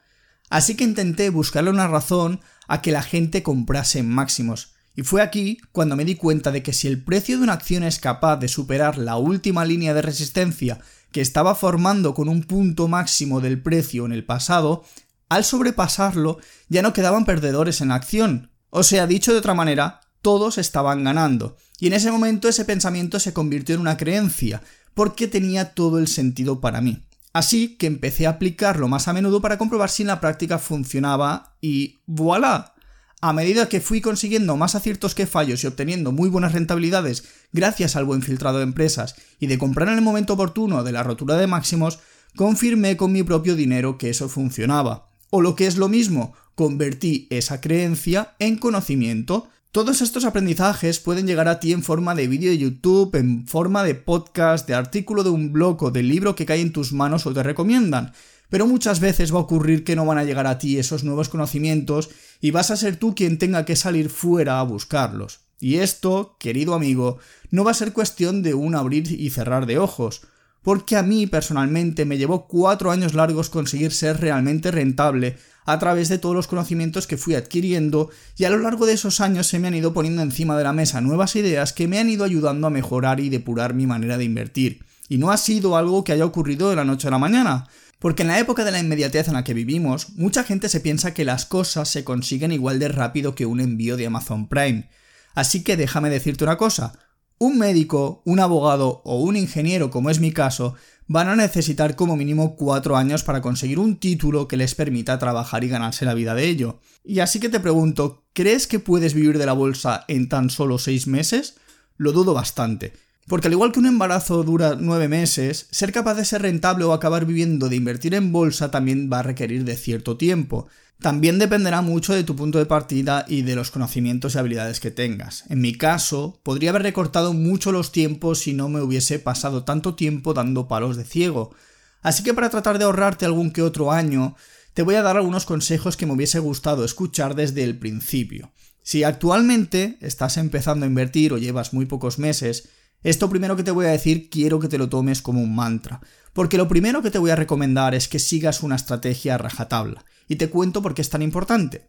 Así 0.50 0.75
que 0.75 0.83
intenté 0.83 1.30
buscarle 1.30 1.69
una 1.69 1.88
razón 1.88 2.42
a 2.68 2.81
que 2.81 2.92
la 2.92 3.04
gente 3.04 3.44
comprase 3.44 4.04
máximos. 4.04 4.74
Y 4.95 5.04
fue 5.04 5.22
aquí 5.22 5.60
cuando 5.72 5.95
me 5.95 6.06
di 6.06 6.16
cuenta 6.16 6.51
de 6.51 6.63
que 6.63 6.74
si 6.74 6.88
el 6.88 7.04
precio 7.04 7.38
de 7.38 7.44
una 7.44 7.54
acción 7.54 7.83
es 7.83 8.00
capaz 8.00 8.38
de 8.38 8.48
superar 8.48 8.98
la 8.98 9.18
última 9.18 9.66
línea 9.66 9.94
de 9.94 10.01
resistencia 10.01 10.80
que 11.12 11.22
estaba 11.22 11.54
formando 11.56 12.13
con 12.13 12.30
un 12.30 12.44
punto 12.44 12.88
máximo 12.88 13.42
del 13.42 13.62
precio 13.62 14.06
en 14.06 14.12
el 14.12 14.25
pasado, 14.25 14.83
al 15.30 15.44
sobrepasarlo 15.44 16.39
ya 16.69 16.81
no 16.81 16.94
quedaban 16.94 17.25
perdedores 17.25 17.81
en 17.81 17.92
acción. 17.92 18.51
O 18.69 18.83
sea, 18.83 19.07
dicho 19.07 19.31
de 19.31 19.39
otra 19.39 19.54
manera, 19.54 20.01
todos 20.22 20.57
estaban 20.57 21.04
ganando. 21.04 21.56
Y 21.80 21.88
en 21.88 21.94
ese 21.94 22.12
momento 22.12 22.48
ese 22.48 22.66
pensamiento 22.66 23.19
se 23.19 23.33
convirtió 23.33 23.75
en 23.75 23.81
una 23.81 23.98
creencia, 23.98 24.62
porque 24.94 25.27
tenía 25.27 25.74
todo 25.74 26.00
el 26.00 26.07
sentido 26.07 26.62
para 26.62 26.81
mí. 26.81 27.06
Así 27.33 27.75
que 27.75 27.88
empecé 27.88 28.27
a 28.27 28.31
aplicarlo 28.31 28.88
más 28.88 29.07
a 29.07 29.13
menudo 29.13 29.42
para 29.42 29.57
comprobar 29.57 29.89
si 29.89 30.04
en 30.04 30.07
la 30.07 30.22
práctica 30.22 30.57
funcionaba 30.57 31.57
y 31.60 32.00
voilà. 32.06 32.74
A 33.22 33.33
medida 33.33 33.68
que 33.68 33.81
fui 33.81 34.01
consiguiendo 34.01 34.56
más 34.56 34.75
aciertos 34.75 35.16
que 35.16 35.25
fallos 35.25 35.63
y 35.63 35.68
obteniendo 35.68 36.12
muy 36.12 36.30
buenas 36.30 36.54
rentabilidades 36.54 37.25
gracias 37.51 37.95
al 37.95 38.06
buen 38.06 38.22
filtrado 38.22 38.60
de 38.60 38.63
empresas 38.63 39.16
y 39.39 39.48
de 39.48 39.57
comprar 39.57 39.89
en 39.89 39.95
el 39.95 40.01
momento 40.01 40.33
oportuno 40.33 40.83
de 40.83 40.92
la 40.92 41.04
rotura 41.04 41.36
de 41.36 41.48
máximos, 41.48 42.00
confirmé 42.36 42.98
con 42.98 43.12
mi 43.12 43.24
propio 43.24 43.56
dinero 43.56 43.98
que 43.98 44.10
eso 44.10 44.30
funcionaba. 44.30 45.10
O 45.30 45.42
lo 45.42 45.56
que 45.56 45.68
es 45.68 45.77
lo 45.77 45.88
mismo, 45.88 46.33
convertí 46.56 47.27
esa 47.30 47.62
creencia 47.62 48.36
en 48.39 48.57
conocimiento, 48.57 49.50
todos 49.75 50.01
estos 50.01 50.24
aprendizajes 50.24 51.01
pueden 51.01 51.27
llegar 51.27 51.50
a 51.50 51.60
ti 51.60 51.74
en 51.74 51.83
forma 51.83 52.16
de 52.16 52.30
vídeo 52.30 52.50
de 52.50 52.57
YouTube, 52.57 53.13
en 53.16 53.45
forma 53.45 53.83
de 53.83 53.94
podcast, 53.94 54.66
de 54.68 54.74
artículo 54.74 55.22
de 55.22 55.31
un 55.31 55.51
blog 55.51 55.83
o 55.83 55.92
de 55.92 56.01
libro 56.01 56.33
que 56.33 56.45
cae 56.45 56.62
en 56.62 56.72
tus 56.72 56.94
manos 56.94 57.25
o 57.25 57.33
te 57.33 57.44
recomiendan. 57.44 58.13
Pero 58.50 58.68
muchas 58.68 59.01
veces 59.01 59.33
va 59.33 59.39
a 59.39 59.42
ocurrir 59.42 59.83
que 59.83 59.98
no 59.98 60.06
van 60.06 60.18
a 60.18 60.24
llegar 60.24 60.48
a 60.48 60.60
ti 60.60 60.77
esos 60.80 61.04
nuevos 61.04 61.27
conocimientos 61.27 62.10
y 62.39 62.51
vas 62.51 62.72
a 62.72 62.77
ser 62.77 62.95
tú 62.95 63.16
quien 63.16 63.38
tenga 63.38 63.66
que 63.66 63.75
salir 63.75 64.10
fuera 64.10 64.62
a 64.62 64.63
buscarlos. 64.63 65.42
Y 65.60 65.75
esto, 65.75 66.38
querido 66.39 66.74
amigo, 66.74 67.18
no 67.51 67.66
va 67.66 67.72
a 67.72 67.74
ser 67.74 67.92
cuestión 67.92 68.44
de 68.44 68.54
un 68.54 68.75
abrir 68.75 69.12
y 69.12 69.30
cerrar 69.30 69.66
de 69.66 69.77
ojos, 69.77 70.22
porque 70.66 70.98
a 70.98 71.04
mí 71.04 71.28
personalmente 71.28 72.06
me 72.06 72.18
llevó 72.18 72.48
cuatro 72.48 72.90
años 72.90 73.14
largos 73.14 73.52
conseguir 73.52 73.92
ser 73.92 74.20
realmente 74.20 74.72
rentable 74.72 75.38
a 75.64 75.78
través 75.78 76.10
de 76.10 76.18
todos 76.18 76.34
los 76.34 76.48
conocimientos 76.48 77.06
que 77.06 77.18
fui 77.18 77.36
adquiriendo 77.36 78.10
y 78.36 78.46
a 78.46 78.50
lo 78.50 78.58
largo 78.58 78.88
de 78.88 78.94
esos 78.94 79.22
años 79.22 79.46
se 79.46 79.60
me 79.60 79.68
han 79.68 79.76
ido 79.76 79.94
poniendo 79.94 80.24
encima 80.24 80.58
de 80.58 80.64
la 80.64 80.74
mesa 80.74 81.02
nuevas 81.02 81.36
ideas 81.36 81.72
que 81.72 81.88
me 81.88 82.00
han 82.00 82.10
ido 82.10 82.24
ayudando 82.24 82.66
a 82.66 82.72
mejorar 82.72 83.20
y 83.20 83.30
depurar 83.30 83.76
mi 83.76 83.86
manera 83.86 84.18
de 84.18 84.24
invertir. 84.24 84.84
Y 85.08 85.20
no 85.20 85.30
ha 85.30 85.38
sido 85.38 85.78
algo 85.78 86.04
que 86.04 86.14
haya 86.14 86.26
ocurrido 86.26 86.72
de 86.72 86.78
la 86.78 86.84
noche 86.84 87.10
a 87.10 87.12
la 87.12 87.20
mañana, 87.20 87.68
porque 88.00 88.24
en 88.24 88.30
la 88.30 88.40
época 88.40 88.66
de 88.66 88.72
la 88.72 88.80
inmediatez 88.80 89.28
en 89.28 89.36
la 89.36 89.44
que 89.44 89.54
vivimos, 89.54 90.14
mucha 90.16 90.44
gente 90.44 90.68
se 90.68 90.80
piensa 90.80 91.14
que 91.14 91.26
las 91.26 91.46
cosas 91.46 91.90
se 91.90 92.04
consiguen 92.04 92.52
igual 92.52 92.80
de 92.80 92.88
rápido 92.88 93.36
que 93.36 93.46
un 93.46 93.60
envío 93.60 93.98
de 93.98 94.08
Amazon 94.08 94.48
Prime. 94.48 94.90
Así 95.36 95.64
que 95.64 95.78
déjame 95.78 96.10
decirte 96.10 96.44
una 96.44 96.58
cosa, 96.58 96.98
un 97.38 97.58
médico, 97.58 98.22
un 98.26 98.40
abogado 98.40 99.02
o 99.04 99.20
un 99.20 99.36
ingeniero, 99.36 99.90
como 99.90 100.10
es 100.10 100.20
mi 100.20 100.32
caso, 100.32 100.76
van 101.08 101.28
a 101.28 101.36
necesitar 101.36 101.96
como 101.96 102.16
mínimo 102.16 102.56
cuatro 102.56 102.98
años 102.98 103.24
para 103.24 103.42
conseguir 103.42 103.80
un 103.80 103.98
título 103.98 104.48
que 104.48 104.58
les 104.58 104.75
permita 104.75 105.20
trabajar 105.20 105.63
y 105.63 105.70
ganarse 105.70 106.06
la 106.06 106.13
vida 106.13 106.34
de 106.34 106.48
ello. 106.48 106.80
Y 107.04 107.20
así 107.20 107.39
que 107.39 107.50
te 107.50 107.60
pregunto, 107.60 108.24
¿crees 108.34 108.68
que 108.68 108.80
puedes 108.80 109.13
vivir 109.13 109.38
de 109.38 109.46
la 109.46 109.54
bolsa 109.54 110.06
en 110.08 110.30
tan 110.30 110.50
solo 110.50 110.80
seis 110.80 111.08
meses? 111.08 111.56
Lo 111.98 112.12
dudo 112.12 112.34
bastante. 112.34 112.94
Porque 113.27 113.48
al 113.48 113.53
igual 113.53 113.72
que 113.72 113.79
un 113.79 113.88
embarazo 113.88 114.44
dura 114.44 114.77
nueve 114.79 115.08
meses, 115.08 115.67
ser 115.72 115.91
capaz 115.91 116.13
de 116.13 116.25
ser 116.25 116.44
rentable 116.44 116.86
o 116.86 116.94
acabar 116.94 117.25
viviendo 117.25 117.70
de 117.70 117.75
invertir 117.75 118.13
en 118.13 118.32
bolsa 118.32 118.70
también 118.70 119.10
va 119.12 119.20
a 119.20 119.24
requerir 119.24 119.63
de 119.63 119.77
cierto 119.77 120.15
tiempo. 120.15 120.67
También 121.00 121.39
dependerá 121.39 121.82
mucho 121.82 122.13
de 122.13 122.24
tu 122.24 122.36
punto 122.36 122.60
de 122.60 122.67
partida 122.67 123.25
y 123.27 123.41
de 123.41 123.55
los 123.55 123.72
conocimientos 123.72 124.36
y 124.36 124.38
habilidades 124.38 124.79
que 124.79 124.91
tengas. 124.91 125.44
En 125.50 125.60
mi 125.60 125.74
caso, 125.74 126.39
podría 126.44 126.70
haber 126.70 126.84
recortado 126.84 127.34
mucho 127.34 127.72
los 127.72 127.91
tiempos 127.91 128.39
si 128.39 128.53
no 128.53 128.70
me 128.70 128.82
hubiese 128.82 129.17
pasado 129.17 129.63
tanto 129.63 129.96
tiempo 129.96 130.36
dando 130.36 130.67
palos 130.67 130.96
de 130.96 131.03
ciego. 131.03 131.53
Así 132.01 132.22
que 132.22 132.36
para 132.36 132.51
tratar 132.51 132.77
de 132.77 132.86
ahorrarte 132.86 133.25
algún 133.25 133.50
que 133.50 133.63
otro 133.63 133.91
año, 133.91 134.36
te 134.75 134.84
voy 134.84 134.96
a 134.96 135.01
dar 135.01 135.17
algunos 135.17 135.46
consejos 135.46 135.98
que 135.98 136.05
me 136.05 136.13
hubiese 136.13 136.38
gustado 136.38 136.86
escuchar 136.86 137.34
desde 137.34 137.63
el 137.63 137.79
principio. 137.79 138.51
Si 138.84 139.03
actualmente 139.03 139.98
estás 140.01 140.38
empezando 140.38 140.86
a 140.86 140.89
invertir 140.89 141.34
o 141.34 141.39
llevas 141.39 141.74
muy 141.74 141.88
pocos 141.88 142.20
meses, 142.20 142.70
esto 143.06 143.30
primero 143.30 143.56
que 143.56 143.62
te 143.62 143.70
voy 143.70 143.86
a 143.86 143.90
decir 143.90 144.32
quiero 144.32 144.60
que 144.60 144.68
te 144.68 144.80
lo 144.80 144.90
tomes 144.90 145.22
como 145.22 145.40
un 145.40 145.56
mantra, 145.56 146.02
porque 146.34 146.58
lo 146.58 146.68
primero 146.68 147.04
que 147.04 147.12
te 147.12 147.20
voy 147.20 147.30
a 147.30 147.36
recomendar 147.36 147.94
es 147.94 148.08
que 148.08 148.18
sigas 148.18 148.64
una 148.64 148.76
estrategia 148.76 149.38
rajatabla 149.38 150.04
y 150.28 150.38
te 150.38 150.50
cuento 150.50 150.82
por 150.82 150.96
qué 150.96 151.04
es 151.04 151.12
tan 151.12 151.22
importante. 151.22 151.88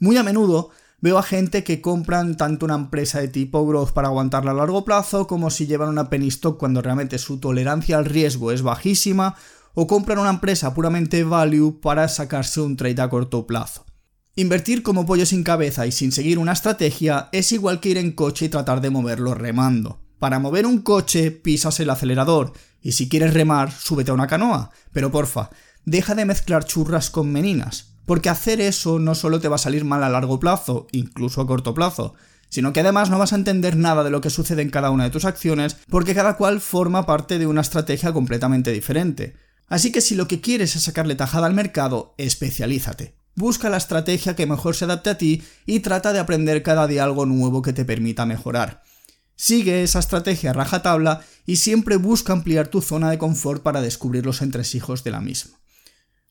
Muy 0.00 0.16
a 0.16 0.24
menudo 0.24 0.70
veo 1.00 1.16
a 1.16 1.22
gente 1.22 1.62
que 1.62 1.80
compran 1.80 2.36
tanto 2.36 2.66
una 2.66 2.74
empresa 2.74 3.20
de 3.20 3.28
tipo 3.28 3.64
growth 3.64 3.92
para 3.92 4.08
aguantarla 4.08 4.50
a 4.50 4.54
largo 4.54 4.84
plazo 4.84 5.28
como 5.28 5.50
si 5.50 5.68
llevan 5.68 5.90
una 5.90 6.10
penny 6.10 6.26
stock 6.26 6.58
cuando 6.58 6.82
realmente 6.82 7.18
su 7.18 7.38
tolerancia 7.38 7.96
al 7.96 8.04
riesgo 8.04 8.50
es 8.50 8.62
bajísima 8.62 9.36
o 9.74 9.86
compran 9.86 10.18
una 10.18 10.30
empresa 10.30 10.74
puramente 10.74 11.22
value 11.22 11.80
para 11.80 12.08
sacarse 12.08 12.60
un 12.60 12.76
trade 12.76 13.00
a 13.00 13.08
corto 13.08 13.46
plazo. 13.46 13.86
Invertir 14.34 14.82
como 14.82 15.06
pollo 15.06 15.24
sin 15.24 15.44
cabeza 15.44 15.86
y 15.86 15.92
sin 15.92 16.10
seguir 16.10 16.40
una 16.40 16.50
estrategia 16.50 17.28
es 17.30 17.52
igual 17.52 17.78
que 17.78 17.90
ir 17.90 17.98
en 17.98 18.10
coche 18.10 18.46
y 18.46 18.48
tratar 18.48 18.80
de 18.80 18.90
moverlo 18.90 19.34
remando. 19.34 20.07
Para 20.18 20.38
mover 20.40 20.66
un 20.66 20.82
coche 20.82 21.30
pisas 21.30 21.78
el 21.80 21.90
acelerador 21.90 22.52
y 22.82 22.92
si 22.92 23.08
quieres 23.08 23.34
remar 23.34 23.70
súbete 23.70 24.10
a 24.10 24.14
una 24.14 24.26
canoa, 24.26 24.70
pero 24.92 25.12
porfa, 25.12 25.50
deja 25.84 26.14
de 26.14 26.24
mezclar 26.24 26.64
churras 26.64 27.10
con 27.10 27.30
meninas, 27.30 27.92
porque 28.04 28.28
hacer 28.28 28.60
eso 28.60 28.98
no 28.98 29.14
solo 29.14 29.40
te 29.40 29.48
va 29.48 29.56
a 29.56 29.58
salir 29.58 29.84
mal 29.84 30.02
a 30.02 30.08
largo 30.08 30.40
plazo, 30.40 30.86
incluso 30.92 31.40
a 31.40 31.46
corto 31.46 31.74
plazo, 31.74 32.14
sino 32.48 32.72
que 32.72 32.80
además 32.80 33.10
no 33.10 33.18
vas 33.18 33.32
a 33.32 33.36
entender 33.36 33.76
nada 33.76 34.02
de 34.02 34.10
lo 34.10 34.20
que 34.20 34.30
sucede 34.30 34.62
en 34.62 34.70
cada 34.70 34.90
una 34.90 35.04
de 35.04 35.10
tus 35.10 35.24
acciones, 35.24 35.76
porque 35.88 36.14
cada 36.14 36.36
cual 36.36 36.60
forma 36.60 37.06
parte 37.06 37.38
de 37.38 37.46
una 37.46 37.60
estrategia 37.60 38.12
completamente 38.12 38.72
diferente. 38.72 39.36
Así 39.68 39.92
que 39.92 40.00
si 40.00 40.14
lo 40.14 40.26
que 40.28 40.40
quieres 40.40 40.74
es 40.74 40.82
sacarle 40.82 41.14
tajada 41.14 41.46
al 41.46 41.54
mercado, 41.54 42.14
especialízate. 42.16 43.14
Busca 43.34 43.68
la 43.68 43.76
estrategia 43.76 44.34
que 44.34 44.46
mejor 44.46 44.74
se 44.74 44.86
adapte 44.86 45.10
a 45.10 45.18
ti 45.18 45.42
y 45.66 45.80
trata 45.80 46.12
de 46.12 46.18
aprender 46.18 46.62
cada 46.62 46.86
día 46.86 47.04
algo 47.04 47.26
nuevo 47.26 47.62
que 47.62 47.72
te 47.72 47.84
permita 47.84 48.26
mejorar. 48.26 48.82
Sigue 49.40 49.84
esa 49.84 50.00
estrategia 50.00 50.52
rajatabla 50.52 51.24
y 51.46 51.56
siempre 51.56 51.96
busca 51.96 52.32
ampliar 52.32 52.66
tu 52.66 52.82
zona 52.82 53.08
de 53.08 53.18
confort 53.18 53.62
para 53.62 53.80
descubrir 53.80 54.26
los 54.26 54.42
entresijos 54.42 55.04
de 55.04 55.12
la 55.12 55.20
misma. 55.20 55.56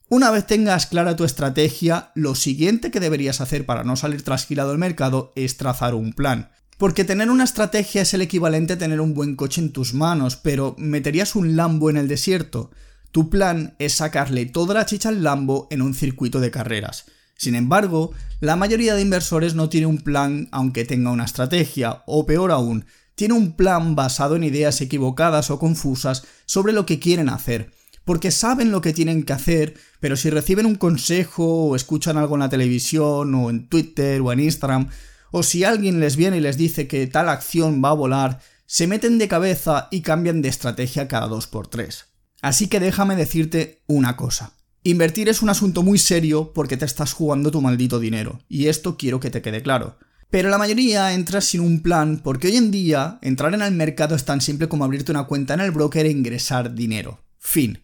Una 0.09 0.29
vez 0.29 0.45
tengas 0.45 0.87
clara 0.87 1.15
tu 1.15 1.23
estrategia, 1.23 2.11
lo 2.15 2.35
siguiente 2.35 2.91
que 2.91 2.99
deberías 2.99 3.39
hacer 3.39 3.65
para 3.65 3.85
no 3.85 3.95
salir 3.95 4.23
trasquilado 4.23 4.71
del 4.71 4.77
mercado 4.77 5.31
es 5.37 5.55
trazar 5.55 5.95
un 5.95 6.11
plan. 6.11 6.51
Porque 6.77 7.05
tener 7.05 7.29
una 7.29 7.45
estrategia 7.45 8.01
es 8.01 8.13
el 8.13 8.21
equivalente 8.21 8.73
a 8.73 8.77
tener 8.77 8.99
un 8.99 9.13
buen 9.13 9.37
coche 9.37 9.61
en 9.61 9.71
tus 9.71 9.93
manos, 9.93 10.35
pero 10.35 10.75
¿meterías 10.77 11.37
un 11.37 11.55
Lambo 11.55 11.89
en 11.89 11.95
el 11.95 12.09
desierto? 12.09 12.71
Tu 13.13 13.29
plan 13.29 13.77
es 13.79 13.93
sacarle 13.93 14.47
toda 14.47 14.73
la 14.73 14.85
chicha 14.85 15.07
al 15.07 15.23
Lambo 15.23 15.69
en 15.71 15.81
un 15.81 15.93
circuito 15.93 16.41
de 16.41 16.51
carreras. 16.51 17.05
Sin 17.37 17.55
embargo, 17.55 18.11
la 18.39 18.55
mayoría 18.55 18.93
de 18.93 19.01
inversores 19.01 19.55
no 19.55 19.67
tiene 19.67 19.87
un 19.87 19.97
plan 19.97 20.47
aunque 20.51 20.85
tenga 20.85 21.11
una 21.11 21.25
estrategia, 21.25 22.03
o 22.05 22.25
peor 22.25 22.51
aún, 22.51 22.85
tiene 23.15 23.33
un 23.33 23.53
plan 23.53 23.95
basado 23.95 24.35
en 24.35 24.43
ideas 24.43 24.79
equivocadas 24.79 25.49
o 25.49 25.57
confusas 25.57 26.23
sobre 26.45 26.71
lo 26.71 26.85
que 26.85 26.99
quieren 26.99 27.29
hacer, 27.29 27.71
porque 28.05 28.29
saben 28.29 28.71
lo 28.71 28.81
que 28.81 28.93
tienen 28.93 29.23
que 29.23 29.33
hacer, 29.33 29.73
pero 29.99 30.15
si 30.15 30.29
reciben 30.29 30.67
un 30.67 30.75
consejo 30.75 31.65
o 31.65 31.75
escuchan 31.75 32.15
algo 32.15 32.35
en 32.35 32.41
la 32.41 32.49
televisión 32.49 33.33
o 33.33 33.49
en 33.49 33.67
Twitter 33.67 34.21
o 34.21 34.31
en 34.31 34.39
Instagram, 34.39 34.89
o 35.31 35.41
si 35.41 35.63
alguien 35.63 35.99
les 35.99 36.15
viene 36.15 36.37
y 36.37 36.41
les 36.41 36.57
dice 36.57 36.87
que 36.87 37.07
tal 37.07 37.29
acción 37.29 37.81
va 37.83 37.89
a 37.89 37.93
volar, 37.93 38.39
se 38.67 38.85
meten 38.85 39.17
de 39.17 39.27
cabeza 39.27 39.87
y 39.89 40.01
cambian 40.01 40.43
de 40.43 40.49
estrategia 40.49 41.07
cada 41.07 41.27
dos 41.27 41.47
por 41.47 41.67
tres. 41.67 42.05
Así 42.41 42.67
que 42.67 42.79
déjame 42.79 43.15
decirte 43.15 43.81
una 43.87 44.15
cosa. 44.15 44.56
Invertir 44.87 45.27
es 45.27 45.41
un 45.41 45.49
asunto 45.49 45.83
muy 45.83 45.97
serio 45.97 46.53
porque 46.53 46.77
te 46.77 46.85
estás 46.85 47.11
jugando 47.11 47.51
tu 47.51 47.59
maldito 47.59 47.99
dinero, 47.99 48.39
y 48.47 48.67
esto 48.67 48.95
quiero 48.95 49.19
que 49.19 49.29
te 49.29 49.41
quede 49.41 49.61
claro. 49.61 49.97
Pero 50.29 50.47
la 50.47 50.57
mayoría 50.57 51.11
entra 51.11 51.41
sin 51.41 51.59
un 51.59 51.81
plan 51.81 52.21
porque 52.23 52.47
hoy 52.47 52.55
en 52.55 52.71
día 52.71 53.19
entrar 53.21 53.53
en 53.53 53.63
el 53.63 53.73
mercado 53.73 54.15
es 54.15 54.23
tan 54.23 54.39
simple 54.39 54.69
como 54.69 54.85
abrirte 54.85 55.11
una 55.11 55.25
cuenta 55.25 55.55
en 55.55 55.59
el 55.59 55.71
broker 55.71 56.05
e 56.05 56.11
ingresar 56.11 56.73
dinero. 56.73 57.21
Fin. 57.37 57.83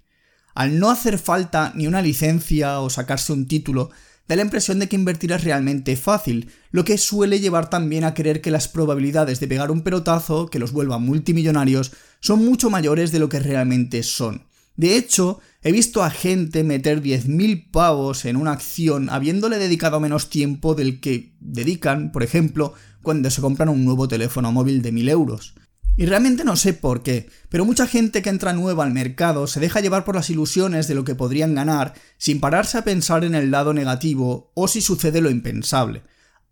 Al 0.56 0.80
no 0.80 0.90
hacer 0.90 1.18
falta 1.20 1.74
ni 1.76 1.88
una 1.88 2.02
licencia 2.02 2.80
o 2.80 2.90
sacarse 2.90 3.34
un 3.34 3.50
título, 3.50 3.90
da 4.30 4.38
la 4.38 4.44
impresión 4.44 4.80
de 4.80 4.88
que 4.88 4.96
invertir 4.96 5.34
es 5.34 5.44
realmente 5.44 5.98
fácil, 5.98 6.52
lo 6.72 6.86
que 6.86 6.98
suele 6.98 7.42
llevar 7.42 7.70
también 7.70 8.06
a 8.06 8.14
creer 8.14 8.40
que 8.40 8.50
las 8.50 8.70
probabilidades 8.70 9.42
de 9.42 9.50
pegar 9.50 9.72
un 9.72 9.82
pelotazo 9.82 10.50
que 10.50 10.58
los 10.58 10.72
vuelva 10.72 11.00
multimillonarios 11.00 11.92
son 12.22 12.46
mucho 12.46 12.70
mayores 12.70 13.12
de 13.12 13.20
lo 13.20 13.28
que 13.28 13.42
realmente 13.42 14.04
son. 14.04 14.46
De 14.76 14.98
hecho, 14.98 15.40
he 15.62 15.72
visto 15.72 16.04
a 16.04 16.10
gente 16.10 16.64
meter 16.64 17.02
10.000 17.02 17.72
pavos 17.72 18.26
en 18.26 18.36
una 18.36 18.54
acción 18.54 19.10
habiéndole 19.10 19.60
dedicado 19.60 20.00
menos 20.00 20.30
tiempo 20.30 20.74
del 20.74 21.00
que 21.00 21.36
dedican, 21.40 22.12
por 22.12 22.24
ejemplo, 22.24 22.74
cuando 23.02 23.30
se 23.30 23.42
compran 23.42 23.70
un 23.70 23.86
nuevo 23.86 24.08
teléfono 24.08 24.52
móvil 24.52 24.82
de 24.82 24.92
1.000 24.92 25.10
euros. 25.10 25.56
Y 25.96 26.08
realmente 26.08 26.44
no 26.44 26.56
sé 26.56 26.74
por 26.74 27.04
qué, 27.04 27.30
pero 27.50 27.66
mucha 27.66 27.86
gente 27.86 28.24
que 28.24 28.32
entra 28.32 28.54
nueva 28.54 28.84
al 28.84 28.92
mercado 28.92 29.46
se 29.46 29.60
deja 29.60 29.80
llevar 29.80 30.06
por 30.06 30.16
las 30.16 30.32
ilusiones 30.32 30.88
de 30.88 30.96
lo 30.96 31.04
que 31.04 31.14
podrían 31.14 31.54
ganar 31.54 31.94
sin 32.18 32.40
pararse 32.40 32.80
a 32.80 32.84
pensar 32.84 33.24
en 33.24 33.36
el 33.36 33.52
lado 33.52 33.74
negativo 33.74 34.52
o 34.56 34.68
si 34.68 34.82
sucede 34.82 35.22
lo 35.22 35.30
impensable. 35.30 36.02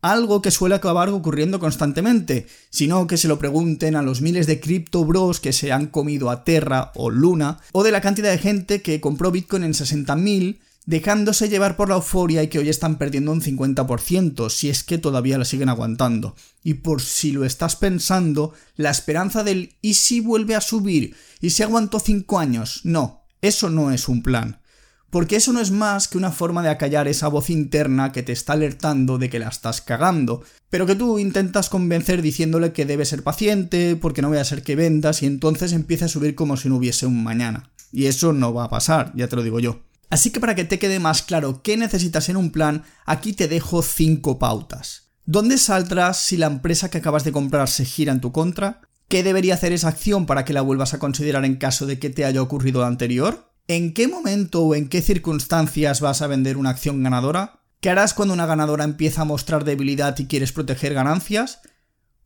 Algo 0.01 0.41
que 0.41 0.51
suele 0.51 0.75
acabar 0.75 1.10
ocurriendo 1.10 1.60
constantemente, 1.60 2.48
sino 2.70 3.05
que 3.05 3.17
se 3.17 3.27
lo 3.27 3.38
pregunten 3.38 3.96
a 3.96 4.01
los 4.01 4.22
miles 4.22 4.48
de 4.48 4.60
cripto 4.60 5.05
bros 5.05 5.39
que 5.39 5.53
se 5.53 5.72
han 5.72 5.88
comido 5.88 6.29
a 6.29 6.43
Terra 6.43 6.91
o 6.96 7.10
Luna, 7.10 7.60
o 7.72 7.84
de 7.84 7.91
la 7.91 8.01
cantidad 8.01 8.31
de 8.31 8.39
gente 8.39 8.81
que 8.81 9.00
compró 9.00 9.31
Bitcoin 9.31 9.63
en 9.63 9.74
60.000 9.74 10.58
dejándose 10.86 11.50
llevar 11.50 11.77
por 11.77 11.89
la 11.89 11.96
euforia 11.96 12.43
y 12.43 12.48
que 12.48 12.60
hoy 12.60 12.70
están 12.70 12.98
perdiendo 12.98 13.31
un 13.31 13.41
50%, 13.41 14.50
si 14.50 14.70
es 14.70 14.84
que 14.84 14.98
todavía 14.98 15.38
la 15.38 15.46
siguen 15.46 15.70
aguantando. 15.70 16.36
Y 16.63 16.75
por 16.75 17.01
si 17.01 17.31
lo 17.31 17.46
estás 17.46 17.75
pensando, 17.75 18.53
la 18.75 18.89
esperanza 18.89 19.43
del 19.43 19.75
¿y 19.81 19.93
si 19.96 20.20
vuelve 20.20 20.55
a 20.55 20.62
subir? 20.62 21.15
¿Y 21.39 21.51
si 21.51 21.63
aguantó 21.63 22.00
5 22.00 22.39
años? 22.39 22.81
No, 22.84 23.22
eso 23.41 23.70
no 23.70 23.91
es 23.91 24.08
un 24.08 24.24
plan. 24.24 24.61
Porque 25.12 25.36
eso 25.36 25.51
no 25.51 25.60
es 25.60 25.72
más 25.72 26.08
que 26.08 26.18
una 26.18 26.32
forma 26.32 26.63
de 26.63 26.70
acallar 26.70 27.10
esa 27.10 27.27
voz 27.27 27.50
interna 27.50 28.13
que 28.13 28.24
te 28.24 28.32
está 28.32 28.53
alertando 28.53 29.18
de 29.18 29.30
que 29.30 29.39
la 29.39 29.50
estás 29.50 29.82
cagando, 29.82 30.41
pero 30.70 30.86
que 30.86 30.96
tú 30.96 31.20
intentas 31.20 31.68
convencer 31.68 32.22
diciéndole 32.22 32.72
que 32.72 32.86
debe 32.86 33.03
ser 33.03 33.22
paciente, 33.22 33.98
porque 33.98 34.22
no 34.22 34.30
voy 34.30 34.38
a 34.38 34.46
ser 34.46 34.63
que 34.63 34.77
vendas 34.77 35.22
y 35.22 35.25
entonces 35.25 35.74
empieza 35.74 36.06
a 36.06 36.08
subir 36.08 36.34
como 36.34 36.56
si 36.56 36.70
no 36.70 36.77
hubiese 36.77 37.06
un 37.06 37.24
mañana. 37.24 37.70
Y 37.91 38.06
eso 38.06 38.32
no 38.32 38.53
va 38.53 38.63
a 38.63 38.70
pasar, 38.70 39.12
ya 39.13 39.27
te 39.27 39.36
lo 39.36 39.44
digo 39.44 39.60
yo. 39.60 39.82
Así 40.10 40.30
que 40.30 40.39
para 40.39 40.56
que 40.56 40.63
te 40.63 40.80
quede 40.80 41.00
más 41.00 41.24
claro 41.24 41.62
qué 41.62 41.75
necesitas 41.75 42.30
en 42.30 42.38
un 42.38 42.51
plan, 42.51 42.84
aquí 43.06 43.34
te 43.34 43.50
dejo 43.50 43.82
5 43.82 44.39
pautas. 44.39 45.10
¿Dónde 45.25 45.58
saldrás 45.58 46.22
si 46.22 46.38
la 46.38 46.48
empresa 46.48 46.89
que 46.89 47.00
acabas 47.00 47.25
de 47.25 47.34
comprar 47.34 47.68
se 47.68 47.84
gira 47.84 48.13
en 48.13 48.22
tu 48.22 48.32
contra? 48.32 48.80
¿Qué 49.10 49.24
debería 49.24 49.56
hacer 49.56 49.74
esa 49.74 49.89
acción 49.89 50.25
para 50.25 50.46
que 50.46 50.53
la 50.53 50.62
vuelvas 50.62 50.94
a 50.94 51.00
considerar 51.00 51.44
en 51.44 51.58
caso 51.58 51.86
de 51.86 52.00
que 52.00 52.10
te 52.10 52.24
haya 52.24 52.41
ocurrido 52.41 52.80
lo 52.80 52.88
anterior? 52.88 53.50
¿En 53.72 53.94
qué 53.94 54.10
momento 54.10 54.63
o 54.63 54.75
en 54.75 54.90
qué 54.90 55.01
circunstancias 55.01 56.01
vas 56.01 56.22
a 56.22 56.28
vender 56.28 56.58
una 56.58 56.72
acción 56.72 57.01
ganadora? 57.04 57.62
¿Qué 57.80 57.90
harás 57.90 58.13
cuando 58.13 58.34
una 58.34 58.46
ganadora 58.46 58.84
empieza 58.84 59.22
a 59.22 59.25
mostrar 59.25 59.63
debilidad 59.63 60.20
y 60.20 60.25
quieres 60.25 60.51
proteger 60.51 60.94
ganancias? 60.94 61.62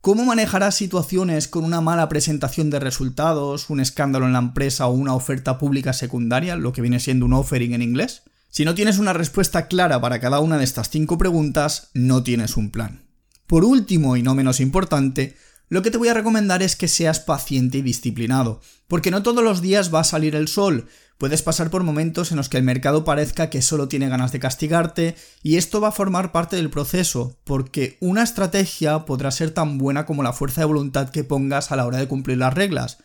¿Cómo 0.00 0.24
manejarás 0.24 0.74
situaciones 0.74 1.46
con 1.46 1.62
una 1.62 1.80
mala 1.80 2.08
presentación 2.08 2.68
de 2.68 2.80
resultados, 2.80 3.70
un 3.70 3.78
escándalo 3.78 4.26
en 4.26 4.32
la 4.32 4.40
empresa 4.40 4.88
o 4.88 4.94
una 4.94 5.14
oferta 5.14 5.56
pública 5.56 5.92
secundaria, 5.92 6.56
lo 6.56 6.72
que 6.72 6.82
viene 6.82 6.98
siendo 6.98 7.26
un 7.26 7.34
offering 7.34 7.74
en 7.74 7.82
inglés? 7.82 8.24
Si 8.48 8.64
no 8.64 8.74
tienes 8.74 8.98
una 8.98 9.12
respuesta 9.12 9.68
clara 9.68 10.00
para 10.00 10.18
cada 10.18 10.40
una 10.40 10.58
de 10.58 10.64
estas 10.64 10.90
cinco 10.90 11.16
preguntas, 11.16 11.90
no 11.94 12.24
tienes 12.24 12.56
un 12.56 12.72
plan. 12.72 13.06
Por 13.46 13.64
último, 13.64 14.16
y 14.16 14.22
no 14.24 14.34
menos 14.34 14.58
importante, 14.58 15.36
lo 15.68 15.82
que 15.82 15.90
te 15.92 15.98
voy 15.98 16.08
a 16.08 16.14
recomendar 16.14 16.62
es 16.62 16.74
que 16.74 16.88
seas 16.88 17.18
paciente 17.18 17.78
y 17.78 17.82
disciplinado, 17.82 18.60
porque 18.88 19.10
no 19.10 19.22
todos 19.22 19.42
los 19.42 19.62
días 19.62 19.94
va 19.94 20.00
a 20.00 20.04
salir 20.04 20.36
el 20.36 20.48
sol, 20.48 20.86
puedes 21.18 21.42
pasar 21.42 21.70
por 21.70 21.82
momentos 21.82 22.30
en 22.30 22.36
los 22.36 22.48
que 22.48 22.56
el 22.56 22.62
mercado 22.62 23.04
parezca 23.04 23.50
que 23.50 23.62
solo 23.62 23.88
tiene 23.88 24.08
ganas 24.08 24.32
de 24.32 24.40
castigarte, 24.40 25.16
y 25.42 25.56
esto 25.56 25.80
va 25.80 25.88
a 25.88 25.92
formar 25.92 26.32
parte 26.32 26.56
del 26.56 26.70
proceso, 26.70 27.38
porque 27.44 27.96
una 28.00 28.22
estrategia 28.22 29.04
podrá 29.04 29.30
ser 29.30 29.50
tan 29.50 29.78
buena 29.78 30.06
como 30.06 30.22
la 30.22 30.32
fuerza 30.32 30.60
de 30.62 30.66
voluntad 30.66 31.10
que 31.10 31.24
pongas 31.24 31.72
a 31.72 31.76
la 31.76 31.86
hora 31.86 31.98
de 31.98 32.08
cumplir 32.08 32.38
las 32.38 32.54
reglas. 32.54 32.98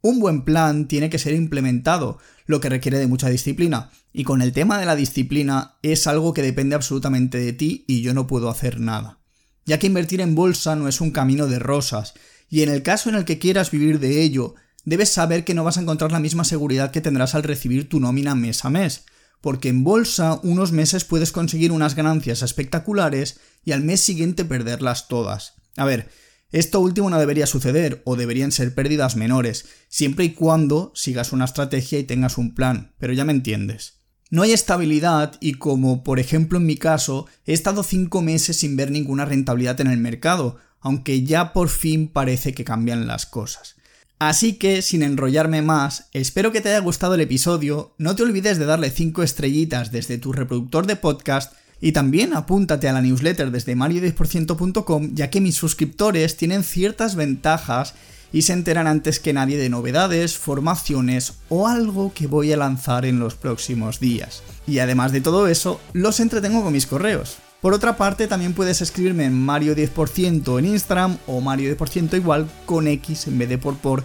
Un 0.00 0.20
buen 0.20 0.42
plan 0.42 0.88
tiene 0.88 1.10
que 1.10 1.18
ser 1.18 1.34
implementado, 1.34 2.18
lo 2.46 2.60
que 2.60 2.68
requiere 2.68 2.98
de 2.98 3.06
mucha 3.06 3.28
disciplina, 3.28 3.90
y 4.12 4.24
con 4.24 4.42
el 4.42 4.52
tema 4.52 4.78
de 4.78 4.86
la 4.86 4.96
disciplina 4.96 5.76
es 5.82 6.06
algo 6.06 6.34
que 6.34 6.42
depende 6.42 6.74
absolutamente 6.74 7.38
de 7.38 7.52
ti 7.52 7.84
y 7.86 8.02
yo 8.02 8.14
no 8.14 8.26
puedo 8.26 8.48
hacer 8.48 8.80
nada 8.80 9.18
ya 9.66 9.78
que 9.78 9.88
invertir 9.88 10.20
en 10.20 10.34
bolsa 10.34 10.76
no 10.76 10.88
es 10.88 11.00
un 11.00 11.10
camino 11.10 11.48
de 11.48 11.58
rosas, 11.58 12.14
y 12.48 12.62
en 12.62 12.70
el 12.70 12.82
caso 12.82 13.10
en 13.10 13.16
el 13.16 13.24
que 13.24 13.38
quieras 13.38 13.70
vivir 13.72 13.98
de 13.98 14.22
ello, 14.22 14.54
debes 14.86 15.10
saber 15.10 15.44
que 15.44 15.52
no 15.52 15.64
vas 15.64 15.76
a 15.76 15.82
encontrar 15.82 16.12
la 16.12 16.20
misma 16.20 16.44
seguridad 16.44 16.92
que 16.92 17.02
tendrás 17.02 17.34
al 17.34 17.42
recibir 17.42 17.90
tu 17.90 18.00
nómina 18.00 18.34
mes 18.34 18.64
a 18.64 18.70
mes, 18.70 19.04
porque 19.42 19.68
en 19.68 19.84
bolsa 19.84 20.40
unos 20.42 20.72
meses 20.72 21.04
puedes 21.04 21.32
conseguir 21.32 21.72
unas 21.72 21.94
ganancias 21.94 22.40
espectaculares 22.42 23.38
y 23.64 23.72
al 23.72 23.82
mes 23.82 24.00
siguiente 24.00 24.46
perderlas 24.46 25.08
todas. 25.08 25.54
A 25.76 25.84
ver, 25.84 26.08
esto 26.52 26.80
último 26.80 27.10
no 27.10 27.18
debería 27.18 27.46
suceder, 27.46 28.00
o 28.06 28.16
deberían 28.16 28.52
ser 28.52 28.74
pérdidas 28.74 29.16
menores, 29.16 29.66
siempre 29.88 30.24
y 30.24 30.32
cuando 30.34 30.92
sigas 30.94 31.32
una 31.32 31.44
estrategia 31.44 31.98
y 31.98 32.04
tengas 32.04 32.38
un 32.38 32.54
plan, 32.54 32.94
pero 32.98 33.12
ya 33.12 33.24
me 33.24 33.32
entiendes. 33.32 33.94
No 34.30 34.42
hay 34.42 34.52
estabilidad 34.52 35.36
y 35.40 35.54
como 35.54 36.04
por 36.04 36.20
ejemplo 36.20 36.58
en 36.58 36.66
mi 36.66 36.76
caso, 36.76 37.26
he 37.44 37.52
estado 37.52 37.82
5 37.82 38.22
meses 38.22 38.56
sin 38.56 38.76
ver 38.76 38.90
ninguna 38.90 39.24
rentabilidad 39.24 39.80
en 39.80 39.88
el 39.88 39.98
mercado, 39.98 40.58
aunque 40.80 41.24
ya 41.24 41.52
por 41.52 41.68
fin 41.68 42.08
parece 42.08 42.54
que 42.54 42.64
cambian 42.64 43.06
las 43.06 43.26
cosas. 43.26 43.75
Así 44.18 44.54
que, 44.54 44.80
sin 44.80 45.02
enrollarme 45.02 45.60
más, 45.60 46.08
espero 46.12 46.50
que 46.50 46.62
te 46.62 46.70
haya 46.70 46.80
gustado 46.80 47.14
el 47.14 47.20
episodio, 47.20 47.92
no 47.98 48.16
te 48.16 48.22
olvides 48.22 48.58
de 48.58 48.64
darle 48.64 48.90
5 48.90 49.22
estrellitas 49.22 49.92
desde 49.92 50.16
tu 50.16 50.32
reproductor 50.32 50.86
de 50.86 50.96
podcast 50.96 51.52
y 51.82 51.92
también 51.92 52.34
apúntate 52.34 52.88
a 52.88 52.94
la 52.94 53.02
newsletter 53.02 53.50
desde 53.50 53.76
mario10%.com 53.76 55.10
ya 55.14 55.28
que 55.28 55.42
mis 55.42 55.56
suscriptores 55.56 56.38
tienen 56.38 56.64
ciertas 56.64 57.14
ventajas 57.14 57.94
y 58.32 58.42
se 58.42 58.54
enteran 58.54 58.86
antes 58.86 59.20
que 59.20 59.34
nadie 59.34 59.58
de 59.58 59.68
novedades, 59.68 60.38
formaciones 60.38 61.34
o 61.50 61.68
algo 61.68 62.12
que 62.14 62.26
voy 62.26 62.52
a 62.52 62.56
lanzar 62.56 63.04
en 63.04 63.18
los 63.18 63.34
próximos 63.34 64.00
días. 64.00 64.42
Y 64.66 64.78
además 64.78 65.12
de 65.12 65.20
todo 65.20 65.46
eso, 65.46 65.80
los 65.92 66.20
entretengo 66.20 66.62
con 66.62 66.72
mis 66.72 66.86
correos. 66.86 67.36
Por 67.66 67.74
otra 67.74 67.96
parte, 67.96 68.28
también 68.28 68.52
puedes 68.52 68.80
escribirme 68.80 69.24
en 69.24 69.44
Mario10% 69.44 70.60
en 70.60 70.66
Instagram 70.66 71.18
o 71.26 71.40
Mario10% 71.40 72.16
igual 72.16 72.48
con 72.64 72.86
X 72.86 73.26
en 73.26 73.38
vez 73.38 73.48
de 73.48 73.58
por 73.58 73.76
por 73.76 74.04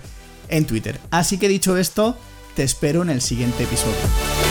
en 0.50 0.66
Twitter. 0.66 1.00
Así 1.12 1.38
que 1.38 1.48
dicho 1.48 1.78
esto, 1.78 2.18
te 2.56 2.64
espero 2.64 3.04
en 3.04 3.12
el 3.12 3.22
siguiente 3.22 3.62
episodio. 3.62 4.51